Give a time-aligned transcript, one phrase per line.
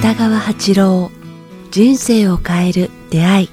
[0.00, 1.10] 北川八郎
[1.70, 3.50] 人生を変える出会い。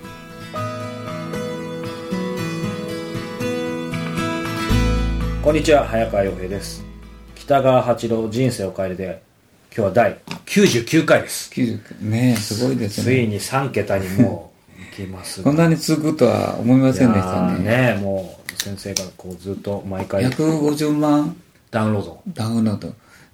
[5.44, 6.84] こんにちは早川洋平です。
[7.36, 9.18] 北川八郎人生を変える出会い。
[9.18, 11.52] 今日は第99回です。
[11.52, 14.54] 90ねえすごいですついねに3桁にも
[14.96, 17.94] きますこんなに続くとは思いませんでしたね。
[17.96, 21.36] ねもう先生がこうずっと毎回150万
[21.72, 22.22] ダウンロード。
[22.34, 22.94] ダウンロード。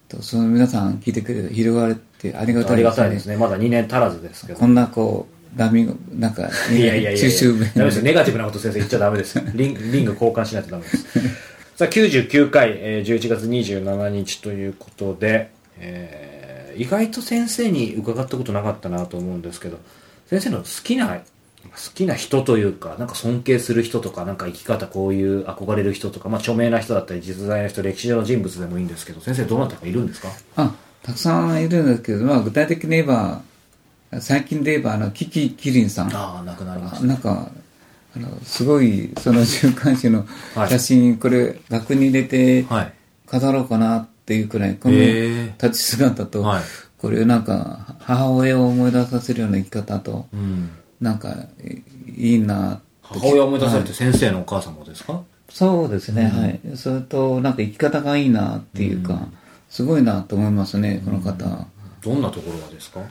[0.09, 2.95] とその皆さん聞いてくれて広がるってありがたありいですね。
[2.95, 3.37] がたいですね。
[3.37, 4.59] まだ2年足らずですけど。
[4.59, 7.13] こんなこうダミングなんかいやいやいやいや。
[7.13, 8.03] ダメですよ。
[8.03, 9.37] ネガティブなこと先生言っちゃダメです。
[9.37, 10.97] よ リンリング交換しないとダメです。
[11.75, 16.31] さあ99回、えー11月27日ということで、えー
[16.77, 19.77] 意外と先生に伺ったことなかったなと思うんですけど
[20.27, 21.19] 先生の好きな
[21.63, 29.85] 好きな人というかなんか尊敬する人とかなんか生き方こういう憧れる人とか、まあ、著名な人だったり実在の人歴史上の人物でもいいんですけど先生どなたか？
[29.85, 33.41] いるんですかあたくさんいるんですけど、まあ、具体的に言えば
[34.19, 36.13] 最近で言えばあのキキキリンさん。
[36.13, 37.05] ああ亡くなりました。
[37.05, 37.49] なんか
[38.13, 40.25] あのすごいその週刊誌の
[40.67, 42.93] 写真、これ額に入れてはい。
[43.25, 46.63] 飾ろうかなっていうくらいこの立ち姿と、はい。
[46.97, 51.35] これなんか母親を思い出させるような生き方と、うんなんか
[52.15, 56.77] いいな母親を思い出されて先生のお母様ですか、そうですね、はい。
[56.77, 59.27] それとなんか生き方がいいなっていうか、
[59.69, 61.67] すごいなと思いますねこの方、
[62.01, 63.01] どんなところがですか？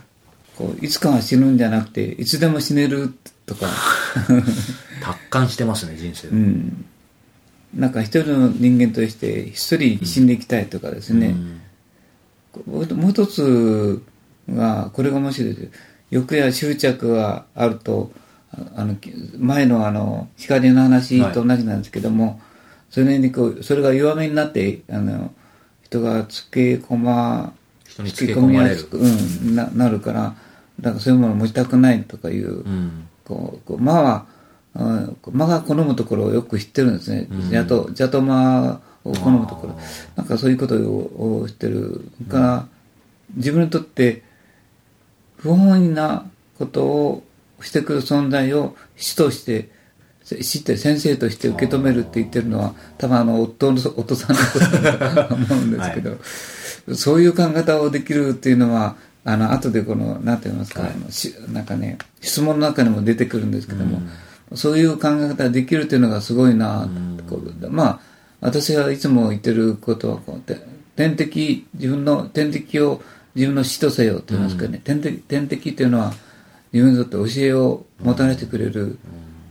[0.56, 3.12] こういつかは死ぬんじゃなくていつでも死ねる
[3.44, 3.66] とか。
[5.02, 6.84] 達観してますね人生で、うん。
[7.74, 11.34] なんか一人の人間として一人死んでいきたいとかですね、
[12.66, 14.02] もうもう一つ
[14.50, 15.70] がこれが面白いです
[16.10, 18.10] 欲や執着があると
[18.52, 18.96] ああの
[19.38, 22.40] 前のあの光の話と同じなんですけども、
[22.90, 25.32] それにこうそれが弱めになってあの
[25.84, 27.52] 人がつけ込ま
[27.88, 28.76] 人につけ込まれる。
[28.76, 30.34] つけ込みやすく、うん、ななるから
[30.80, 33.08] だからそういうものを持ちたくないとかいう、うん。
[33.24, 34.26] こうこう馬は、
[34.74, 39.78] うん、馬が好むところをよく知ってるんですね、ジャトジャト馬を好むところ。
[40.16, 42.66] なんかそういうことを知ってるから、
[43.36, 44.24] 自分にとって
[45.42, 46.26] 不本意な
[46.58, 47.24] ことを
[47.62, 49.68] してくる存在を師として
[50.24, 64.00] 知って先生として受け止めるって言ってるのは多分あの夫の夫さんのことだと思うんですけど、そういう考え方をできるっていうのはあの後でこの何て言いますか、あのしなんかね質問の中にも出てくるんですけども、
[64.54, 66.88] そういう考え方ができるっていうのがすごいな、
[67.28, 68.00] こうまあ
[68.40, 70.58] 私がいつも言ってることはこうて
[70.94, 73.02] 天敵自分の天敵を
[73.34, 76.12] 自分の死とせよと言いますかね、天敵天敵っていうのは
[76.72, 78.98] 自分にとって教えをもたらしてくれる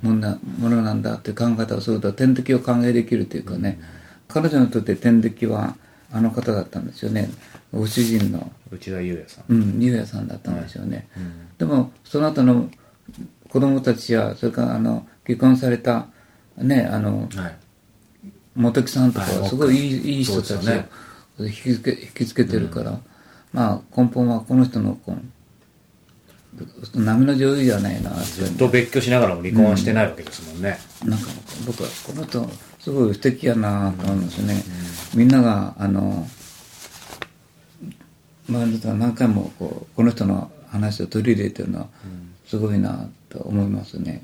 [0.02, 3.80] もんなものなんだっていう考え方をすると天敵を考えできるというかね、
[4.28, 5.76] 彼女にとって天敵は
[6.12, 7.30] あの方だったんですよね。
[7.74, 8.52] ご主人の。
[8.72, 9.44] 内田裕也さん。
[9.50, 11.08] うん、優也さんだったんでしょうね、
[11.58, 12.70] でもその後の
[13.50, 16.08] 子供たちやそれからあの結婚された
[16.58, 17.56] ねあのはい。
[18.56, 23.00] 本木さんとかはいはすごいいい,、いい人たちを引きつけ引きつけてるから、
[23.54, 25.14] まあ根本はこの人のこ
[26.96, 31.28] う波の女優じゃないなずっと別居しながらも離婚はしてないわけですもんね、なんか
[31.66, 32.50] 僕はこの人
[32.80, 34.64] すごい素敵やなと思うんですよね、
[35.16, 36.28] みんながあの
[38.48, 41.88] まあ何回もこうこの人の話を取り入れてるのは
[42.46, 44.22] すごいなと思いますね、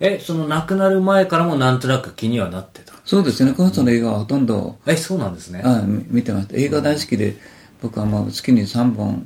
[0.00, 2.94] えその亡くなる前からもなんとなく気にはなってた？
[3.04, 3.52] そうですね。
[3.52, 5.62] この人の映画はほとんど、えそうなんですね。
[5.64, 6.56] あみ見てました。
[6.56, 7.36] 映画大好きで、
[7.82, 9.24] 僕はもう月に3本、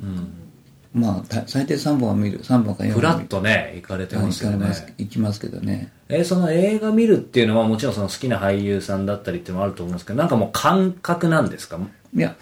[0.93, 4.67] まあた最低3本は見る3本か4本フラッとね行かれてはいますよね。
[4.97, 5.91] 行きますけどね。
[6.09, 11.79] えその映画見るっていうのはもちろんその好きな俳優さんだったりっていうのもあると思うんですけどなんかもう感覚なんですか？
[12.13, 12.35] いや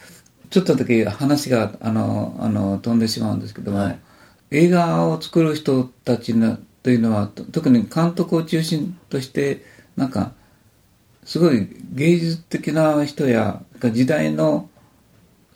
[0.50, 4.00] ちょっとだけ話があのあの飛んでしまうんですけども、はい。
[4.52, 9.64] 映画を作る人たちのというのはと特に監督を中心として
[9.96, 10.32] なんか
[11.24, 14.68] すごい芸術的な人や時代の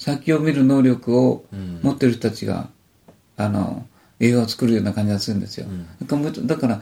[0.04, 1.46] 先を見る能力を
[1.82, 2.68] 持ってる人たちが、
[3.38, 3.86] あの
[4.20, 5.66] 映画を作るような感じがするんですよ、
[6.02, 6.82] だからだから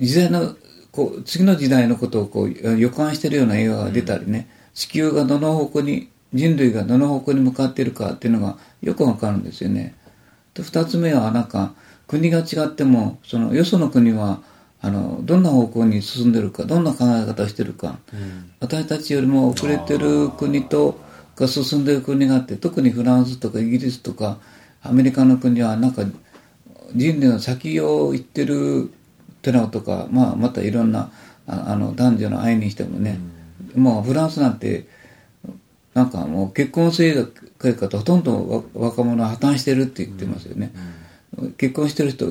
[0.00, 0.56] 時代の
[0.92, 9.94] こう次の時代のことをこう予感してるような映画が出たりね、地球がどの方向に人類がどの方向に向かっているかっていうのがよくわかるんですよね。
[10.54, 11.74] で二つ目はなんか
[12.08, 14.40] 国が違ってもそのよその国は
[14.80, 17.98] あのどんな方向に進んでるかどんな考え方をしてるか、
[18.58, 20.98] 私たちよりも遅れてる国と
[21.40, 24.38] が進んでる国があって特にフランスとかイギリスとか
[24.82, 26.02] アメリカの国はなんか
[26.94, 31.10] 人類の先を行ってるってのとか、まあ、またいろんな
[31.46, 33.18] ああの男女の愛にしてもね、
[33.74, 34.86] もうフランスなんて
[35.94, 37.14] なんかもう結婚生
[37.58, 40.72] 活とほとんど若者は破綻してるって言ってますよね、
[41.56, 42.26] 結婚してる人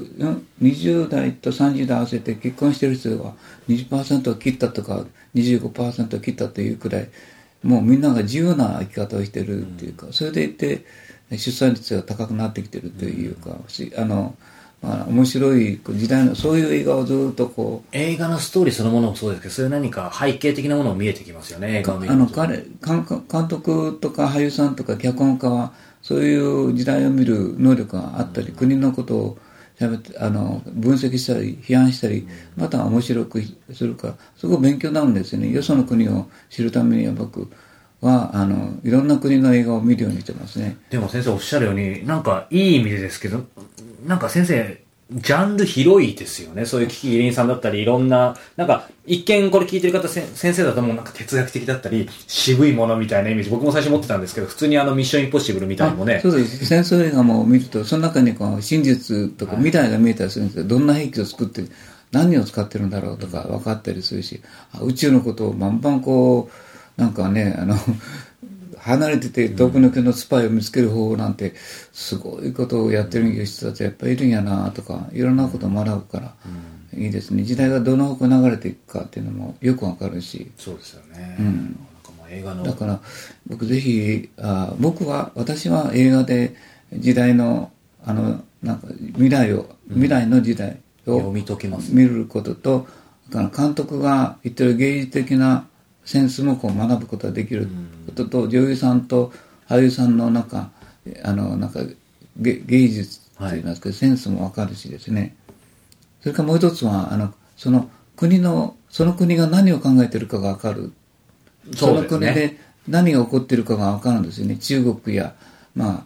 [0.62, 3.34] 20代と30代合わせて結婚してる人は
[3.68, 7.10] 20%を切ったとか25%を切ったというくらい
[7.64, 10.86] もうみんなが自由な生き方をしてるっていうか、それでいて
[11.32, 13.58] 出産率が高くなってきてるというか、
[13.98, 14.36] あの
[14.82, 29.38] まあ、面白い時代のそういう映画をずっとこう映画のストーリーそのものもそうですけどそういう何か背景的なものも見えてきますよね映画を見るあの彼監監督とか俳優さんとか脚本家はそういう時代を見る能力があったり、国のことを
[30.18, 32.28] あの分析したり批判したり
[32.58, 33.42] また面白く
[33.74, 35.52] するかすごい勉強になるんですよね。
[35.52, 37.50] よその国を知るためには僕
[38.02, 40.78] はあのいろんな国の映画を見るようにしてますね。
[40.90, 43.46] でも先生おっしゃるようになんかいい意味でですけど
[44.06, 44.82] なんか先生
[45.12, 46.66] ジャンル広いですよね。
[46.66, 56.20] そういうキキキリンさんだったり、いろんな、なんか、一見これ聞いてる方先生だともうなんか哲学的だったり、渋いものみたいなイメージ、僕も最初持ってたんですけど、普通にあのミッションインポッシブルみたいのもね。
[56.22, 56.64] そうです。
[56.66, 60.66] 戦争映画も見ると、その中にこう真実とか未来が見えたりするんですよ。
[60.66, 61.64] どんな兵器を作って
[62.12, 64.42] 何を使ってるんだろうとか分かったりするし、
[64.82, 66.52] 宇宙のことをバンバンこ
[66.98, 67.76] う、なんかね、あの、
[68.90, 71.54] 離れてて遠くの国のスパイを見つける方法なんて
[71.94, 76.34] すごいことをやってる人たちやっぱりいるんやなとかいろんなことを学ぶから、
[76.94, 77.44] いいですね。
[77.44, 80.52] 時代がどの方向流れていくかっていうのもよくわかるし。
[80.58, 83.00] そうですよね、うん、だから
[83.48, 86.56] 僕ぜひあ僕は私は映画で
[86.92, 87.72] 時代の
[88.04, 90.42] あのなんか未来を未来の。
[90.42, 92.88] 時代を見ることと、
[93.32, 95.68] 監督が言ってる芸術的な
[96.10, 97.68] センスもこう学ぶことができる。
[98.08, 99.32] ことと、女優さんと
[99.68, 100.72] 俳優さんのなんか
[101.24, 101.82] あのなんか
[102.36, 105.36] 芸術といいますか、はい、センスも分かるしですね。
[106.22, 110.94] それからもう一つはあのその国のその国が何を考えてるかが分かる。
[111.76, 112.58] そ,、の国で
[112.88, 114.58] 何が起こってるかが分かるんですよね。
[114.58, 115.36] 中国や、
[115.76, 116.04] まあ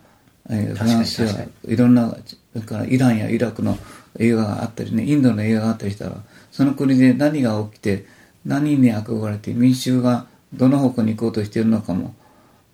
[0.49, 2.09] えー、フランスやいろんな
[2.51, 3.77] それからイランやイラクの
[4.19, 6.17] 映画があったりねインドの映画があったりしたら
[6.51, 8.05] その国で何が起きて
[8.45, 12.13] 何に憧れて民衆がどの方向に行こうとしているのかも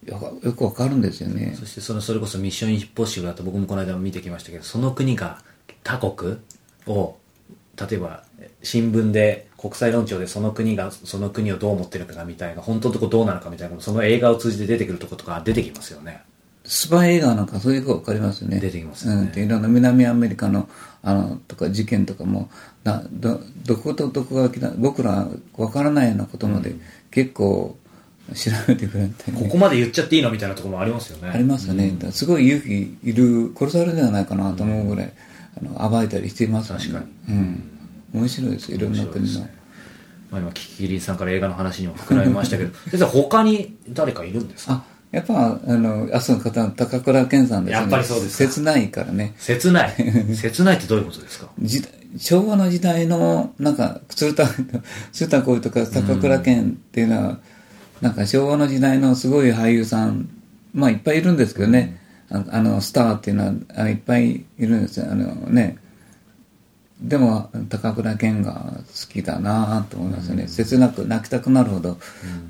[0.06, 1.56] よくわかるんですよね。
[1.58, 5.42] そしてそのそれこそミッションインポッシブルだと僕もこの間も見てきましたけどその国が
[5.84, 6.38] 他国
[6.88, 7.18] を
[7.76, 8.24] 例えば
[8.64, 16.24] 新聞で国際論調でその国がその国をどう思ってるかみたいな本当のとこどうなのかみたいなその映画を通じて出てくるとことか出てきますよね。
[16.72, 18.60] スパイ映画なんかそういうこと分かりますよね。
[18.60, 20.70] 出てきますよね、うん、いろんな南アメリカの
[21.02, 22.50] あのとか事件とかも
[22.84, 26.76] などどことどこが来た僕ら分からないようなことまで
[27.10, 27.76] 結構
[28.36, 31.30] 調べてくれて、ね、ここまで言っちゃっていいのみたいなところもありますよね。
[31.34, 35.14] ありますよね、うん、すごい勇気いる殺されるんじゃないかなと思うぐらい、
[35.64, 37.64] うん、あの暴いたりしています確かに、うん、
[38.14, 39.42] 面白いですいろんな国の。
[40.30, 42.76] まあ、今キキリンさんから映画の話にも膨らみましたけど。
[42.92, 44.84] 先生他に誰かいるんですか？
[45.12, 47.82] やっぱ、あの、明日の方の高倉健さんですね。
[47.82, 49.34] やっぱりそうです切ないからね。
[49.40, 49.96] 切ない？
[50.36, 51.50] 切ないってどういうことですか？
[52.18, 54.48] 昭和の時代の、なんか、鶴田、
[55.12, 57.40] 鶴田浩とか高倉健っていうのは、
[58.02, 60.30] なんか昭和の時代のすごい俳優さん、
[60.74, 62.00] まあいっぱいいるんですけどね。
[62.32, 65.08] ああの、スターっていうのはあいっぱいいるんですよ。
[65.12, 65.78] あのね。
[67.02, 70.48] でも、高倉健が好きだなと思いますよね。
[70.48, 71.98] 切なく泣きたくなるほど、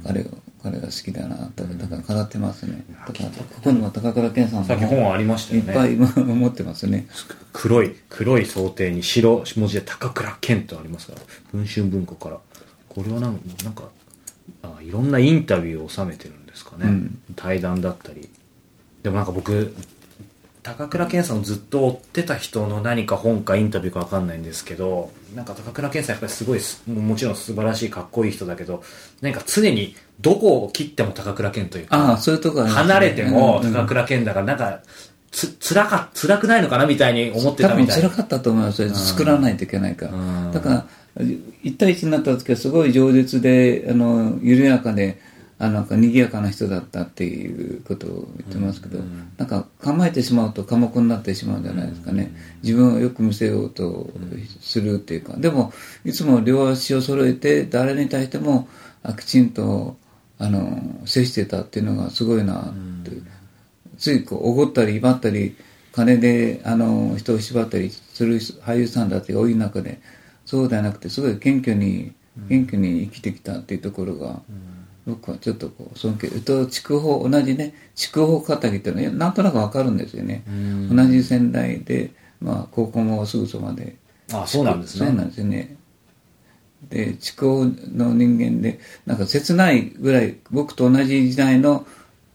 [0.05, 0.25] 彼を
[0.61, 2.83] 彼が好きだなとだから飾ってますね。
[2.89, 5.69] だからここにも高倉健さんさっき本ありましたよね。
[5.69, 7.07] いっぱい 持ってますね。
[7.53, 11.21] 黒い黒い想定に白文字で高倉健とありますから
[11.53, 12.39] 文春文庫から。
[12.89, 13.83] これはなんなんか
[14.63, 18.29] あいろんなインタビューを収めてるんですかね、うん、対談だったり。
[19.03, 19.73] でもなんか僕
[20.77, 28.83] 高倉健さんをずっと追ってた人の何か本かインタビューか分かんないんですけどなんか高倉健さんやっぱりすごいもちろん素晴らしいかっこいい人だけど
[29.21, 34.81] なんか常にどこを切っても高倉健というかあそういうとこ、ね、離れても高倉健だからなんか
[35.31, 40.85] つ辛か辛くないのかなみたいに思ってたみたい多分辛かったと思います作らないといけないから、だから
[41.17, 45.21] 1対1になった時はすごい饒舌であの緩やかで
[45.61, 54.09] あなんか賑やかな人だったっていうことを言ってますけど、うん、なんか構えてしまうと寡黙になってしまうんじゃないですかね、自分をよく見せようと
[54.61, 55.73] するっていうか、でも
[56.05, 58.69] いつも両足を揃えて誰に対しても
[59.17, 59.97] きちんと
[60.37, 62.63] あの接してたっていうのがすごいなっ
[63.03, 63.27] て、うん、
[63.97, 65.57] ついこうおごったり威張ったり
[65.91, 69.99] 金であの人を縛ったりする俳優さんだって多い中で
[70.45, 72.13] そうではなくてすごい謙虚に
[72.47, 80.43] 謙虚に生きてきたっていうところが、うん僕はちょっとこう尊敬と筑豊同じね筑豊語りっていうのはなんとなくわかるんですよね。
[80.91, 82.11] 同じ仙台で、
[82.41, 83.95] まあ、高校もすぐそばで。
[84.31, 85.07] あそうなんですね。
[85.07, 85.75] そうなんですよね。
[86.89, 91.85] で地高の人間でなんか切ないぐらい僕と同じ時代の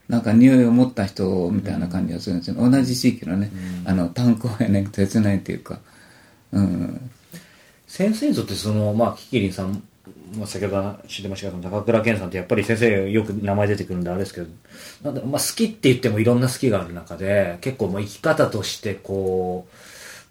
[0.08, 3.50] なんか匂いを持った人みたいな感じがするんですよ、同じ地域のね、
[3.86, 5.78] あの炭鉱やね切ないっていうか、
[6.52, 7.10] うん、
[7.86, 9.82] 先生にとってそのまあキキリンさん
[10.36, 14.48] まあ、先ほど知ってましたけど高倉健さんってやっぱり先生よく名前出てくるんであれですけど
[15.02, 19.66] なんだまあ、好きって言ってもいろんな好きがある中で結構もう生き方としてこ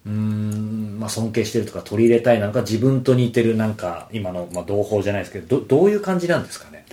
[0.05, 6.85] ううん、まあ、尊敬してるとか取り入れたいなんか自分と似てるなんか今の、まあ、同胞じゃないですけどどどういう感じなんですかね？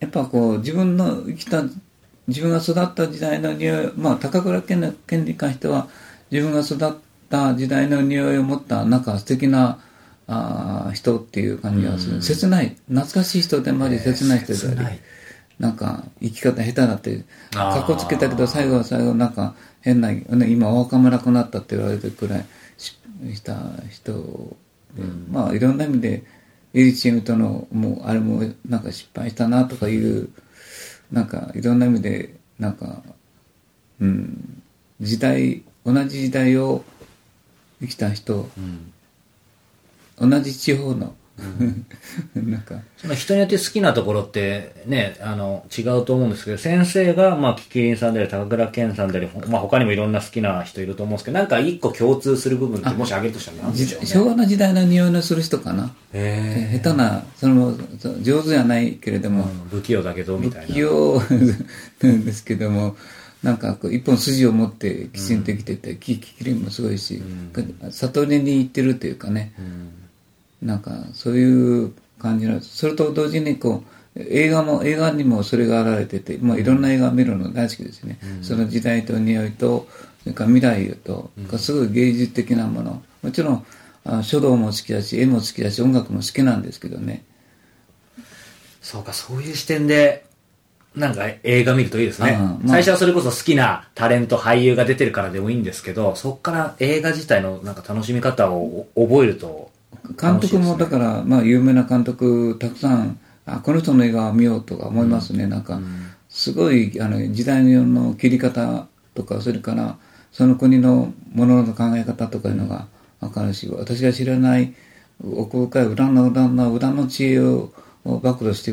[0.00, 1.62] やっぱこう自分の生きた
[2.26, 5.88] 自分が育った時代の匂いまあ高倉健の件に関しては
[6.30, 9.78] 自分が育った時代の匂いを持ったなんか素敵な
[10.26, 12.76] あー人っていう感じがする、切ない。
[12.88, 15.02] 懐かしい人でもあり切ない人であり、切
[15.58, 22.98] なんか生き方下手だってかっこつけたけど最後は最後なんか変な、ね、今お若村くなったって言われてるくらいし
[23.32, 23.56] した
[23.90, 24.12] 人
[24.96, 26.24] で、まあいろんな意味で
[26.74, 30.28] エリチームとのもうあれもなんか失敗したなとかいう
[31.12, 33.02] なんかいろんな意味でなんか
[34.00, 34.62] うん
[35.00, 36.84] 時代同じ時代を
[37.80, 38.48] 生きた人、
[40.18, 41.14] 同じ地方の、
[42.34, 42.80] なんか。
[42.96, 54.06] その人によって好きなところってね、あの、違うと思うんですけど、先生が、まあ、キキリンさんであり、高倉健さんであり、まあ、他にもいろんな好きな人いると思うんですけど、なんか一個共通する部分って、もし挙げるとしたら何でじしょうね。
[54.06, 60.74] 昭和の時代の匂いのする人かな、へ下手なそのそ上手じゃないけれども、ー不器用だけど、みたいな。
[60.74, 61.20] 器用
[62.00, 62.96] なんですけども
[63.42, 67.22] なんかこう一本筋を持ってきちんと生きてて、キキキリンもすごいし、
[67.90, 69.52] 悟りに行ってるというかね、
[70.64, 73.84] なんかそういう感じなんですそれと同時にこ
[74.16, 79.88] う映画も映画にもそれが現れてて、まあ、いろんな映画を見るの大好きですね、その時代と匂いと
[80.24, 83.02] それから未来と、すごい芸術的なもの。
[83.22, 83.66] もちろん
[84.04, 87.24] あ書道も好きだし絵も好きだし音楽も好きなんですけどね。
[88.80, 90.24] そうか、そういう視点で、
[90.94, 92.38] なんか映画見るといいですね。
[92.40, 92.68] うんまあ。
[92.68, 99.70] 最初はそれこそ好きなタレント、俳優が出てるからでもいいんですけど、そこから映画自体のなんか楽しみ方を覚えると、
[100.20, 105.80] 監督もだから、まあ、有名な監督たくさんあこの人の映画を見ようとか思いますね、なんか
[106.28, 109.98] すごいあの時代の切り方とかそれから
[110.32, 112.86] その国のものの考え方とかいうのが
[113.20, 114.74] 分かるし私が知らない
[115.22, 117.72] 奥深い裏の裏の裏の知恵を
[118.04, 118.72] 暴露して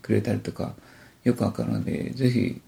[0.00, 0.74] くれたりとか
[1.24, 2.60] よく分かるのでぜひ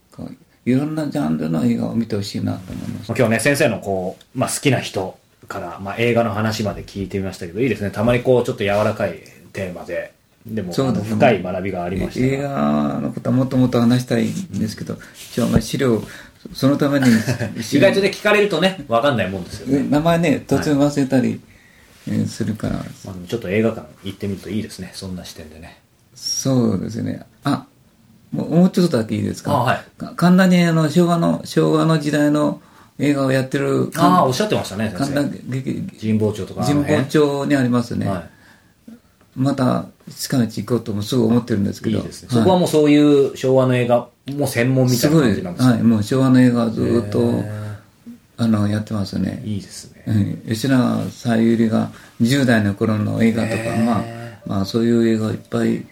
[0.64, 3.12] いろんなジャンルの映画を見てほしいなと思います。
[3.16, 7.90] 今日ね、先生のこう、まあ、好きな人から、まあ、映画の話まで聞いてみましたけど、いいですね。
[7.90, 9.20] たまにこう、ちょっと柔らかい
[9.52, 10.12] テーマで、
[10.46, 14.98] でも、深い学びがありました映が画のことはもっともっと話したいんですけど、
[15.32, 16.02] 一応まあ資料、
[16.52, 17.06] そのために、
[17.72, 19.86] 意外とね、聞かれるとね、わかんないもんですよね。
[19.88, 21.40] 名前ね、途中忘れたり
[22.06, 22.82] えーするから、ま
[23.12, 24.90] あ、ちょっと映画館行ってみるといいですね。
[24.94, 25.78] そんな視点でね。
[26.14, 27.22] そうですね。
[27.44, 27.64] あ、
[28.30, 29.52] もうちょっとだけいいですか？
[29.52, 32.60] あはいか神田にあの昭和の、昭和の時代の
[32.98, 35.60] 映画をやってるああ、おっしゃってましたね、先神田生。
[35.60, 36.64] 劇神保町とか。
[36.64, 38.06] 神辺保町にありますね。
[38.06, 38.28] は
[39.36, 39.86] また
[40.16, 41.84] 近いうち行こうともすぐ思ってるんですい。
[41.84, 41.98] けど。
[41.98, 42.28] いいですね。
[42.30, 45.72] そこはもうそういう昭和の映画、もう専門みたいなすごい、感じなんですね。
[45.72, 47.64] はい、もう昭和の映画をずっと、へ
[48.36, 49.42] あの、やってますね。
[49.44, 50.04] いいですね。
[50.06, 54.04] うん吉永小百合が10代の頃の映画とか、まあ、
[54.46, 55.84] まあそういう映画いっぱい、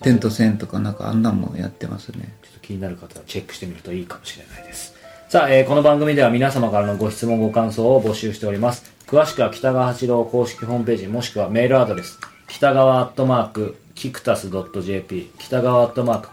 [0.00, 2.34] 天と線とかなんかあんなんもやってますね。
[2.42, 4.95] ちょっと気になる方はチェックしてみるといいかもしれないです。
[5.28, 8.94] さあ、えーこの番組では皆様からのご質問ご感想を募集しております。
[9.06, 12.18] 詳しくは北川八郎公式ホームページもしくはメールアドレス、
[12.48, 16.28] 北川アットマーク、キクタス .jp、北川アットマーク、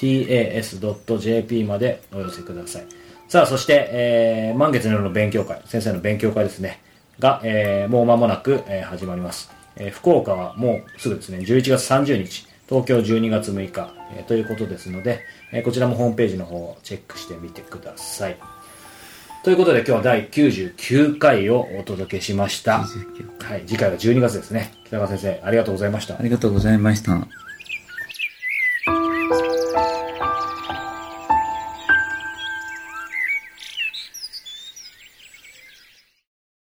[0.00, 2.86] KIQTAS.jp までお寄せください。
[3.28, 6.80] さあ、そして、えー満月の夜の勉強会、先生の勉強会ですね、
[7.20, 9.52] が、えーもう間もなく、えー始まります。
[9.76, 15.20] えー福岡はもうすぐですね、11月30日、東京12月6日、えーということですので、
[15.52, 18.36] えーこちらもホームページの方をチェックしてみてください。
[19.44, 22.78] ということで今日は第99回をお届けしました。
[22.78, 24.72] 99はい、次回は12月ですね。
[24.86, 26.22] 北川先生、ありがとうございましたあ。
[26.22, 27.45] りがとうございました。